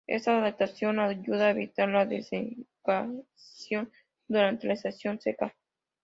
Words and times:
Esta 0.07 0.35
adaptación 0.39 0.99
ayuda 0.99 1.45
a 1.45 1.49
evitar 1.51 1.87
la 1.87 2.07
desecación 2.07 3.15
durante 4.27 4.65
la 4.65 4.73
estación 4.73 5.21
seca. 5.21 5.55